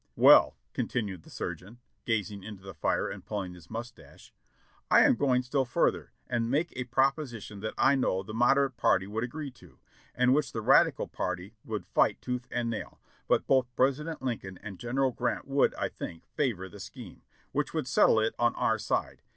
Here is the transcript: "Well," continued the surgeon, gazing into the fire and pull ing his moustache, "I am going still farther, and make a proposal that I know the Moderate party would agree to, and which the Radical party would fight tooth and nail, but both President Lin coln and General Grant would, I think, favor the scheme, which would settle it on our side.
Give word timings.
"Well," 0.15 0.55
continued 0.73 1.21
the 1.21 1.29
surgeon, 1.29 1.77
gazing 2.05 2.41
into 2.41 2.63
the 2.63 2.73
fire 2.73 3.07
and 3.07 3.23
pull 3.23 3.43
ing 3.43 3.53
his 3.53 3.69
moustache, 3.69 4.33
"I 4.89 5.01
am 5.01 5.15
going 5.15 5.43
still 5.43 5.63
farther, 5.63 6.11
and 6.27 6.49
make 6.49 6.73
a 6.75 6.85
proposal 6.85 7.59
that 7.59 7.75
I 7.77 7.93
know 7.93 8.23
the 8.23 8.33
Moderate 8.33 8.77
party 8.77 9.05
would 9.05 9.23
agree 9.23 9.51
to, 9.51 9.77
and 10.15 10.33
which 10.33 10.53
the 10.53 10.61
Radical 10.61 11.07
party 11.07 11.53
would 11.63 11.85
fight 11.85 12.19
tooth 12.19 12.47
and 12.49 12.67
nail, 12.67 12.99
but 13.27 13.45
both 13.45 13.67
President 13.75 14.23
Lin 14.23 14.39
coln 14.39 14.57
and 14.63 14.79
General 14.79 15.11
Grant 15.11 15.47
would, 15.47 15.75
I 15.75 15.87
think, 15.87 16.25
favor 16.35 16.67
the 16.67 16.79
scheme, 16.79 17.21
which 17.51 17.71
would 17.75 17.85
settle 17.87 18.19
it 18.19 18.33
on 18.39 18.55
our 18.55 18.79
side. 18.79 19.21